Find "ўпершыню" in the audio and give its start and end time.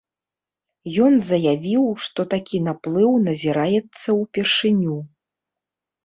4.21-4.97